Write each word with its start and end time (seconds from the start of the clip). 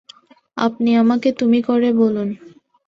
আপনি 0.57 0.89
আমাকে 0.95 1.29
তুমি 1.31 1.59
করে 1.61 1.89
বলুন। 1.93 2.29